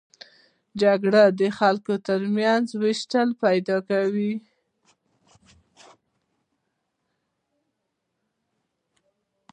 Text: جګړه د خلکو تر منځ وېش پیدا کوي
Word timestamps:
جګړه 0.81 1.23
د 1.39 1.41
خلکو 1.57 1.93
تر 2.07 2.21
منځ 2.37 2.65
وېش 2.81 3.01
پیدا 3.41 3.77
کوي 3.89 4.33